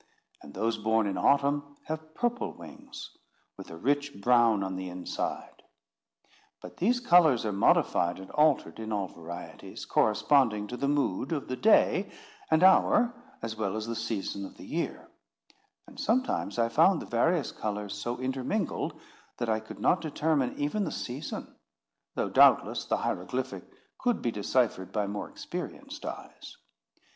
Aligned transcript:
And 0.41 0.51
those 0.55 0.79
born 0.79 1.05
in 1.05 1.15
autumn 1.15 1.77
have 1.83 2.15
purple 2.15 2.53
wings, 2.53 3.11
with 3.55 3.69
a 3.69 3.77
rich 3.77 4.19
brown 4.19 4.63
on 4.63 4.75
the 4.75 4.89
inside. 4.89 5.61
But 6.59 6.77
these 6.77 6.99
colours 6.99 7.45
are 7.45 7.51
modified 7.51 8.17
and 8.17 8.31
altered 8.31 8.79
in 8.79 8.91
all 8.91 9.09
varieties, 9.09 9.85
corresponding 9.85 10.65
to 10.69 10.75
the 10.77 10.87
mood 10.87 11.31
of 11.31 11.47
the 11.49 11.55
day 11.55 12.11
and 12.49 12.63
hour, 12.63 13.13
as 13.43 13.55
well 13.55 13.75
as 13.75 13.85
the 13.85 13.95
season 13.95 14.43
of 14.43 14.57
the 14.57 14.65
year; 14.65 15.07
and 15.85 15.99
sometimes 15.99 16.57
I 16.57 16.67
found 16.67 16.99
the 16.99 17.05
various 17.05 17.51
colours 17.51 17.93
so 17.93 18.17
intermingled, 18.17 18.99
that 19.37 19.49
I 19.49 19.59
could 19.59 19.79
not 19.79 20.01
determine 20.01 20.57
even 20.57 20.83
the 20.83 20.91
season, 20.91 21.59
though 22.15 22.27
doubtless 22.29 22.85
the 22.85 22.97
hieroglyphic 22.97 23.65
could 23.99 24.23
be 24.23 24.31
deciphered 24.31 24.91
by 24.91 25.05
more 25.05 25.29
experienced 25.29 26.03
eyes. 26.07 26.57